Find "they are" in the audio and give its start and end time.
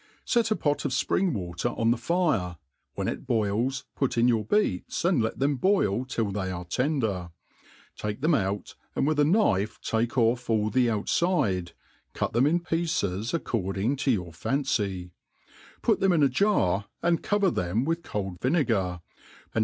6.31-6.65